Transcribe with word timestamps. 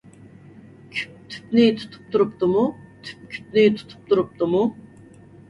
كۈپ 0.95 1.19
تۈپنى 1.33 1.65
تۇتۇپ 1.81 2.07
تۇرۇپتىمۇ؟ 2.15 2.65
تۈپ 3.11 3.29
كۈپنى 3.35 3.67
تۇتۇپ 3.77 4.11
تۇرۇپتىمۇ؟ 4.11 4.65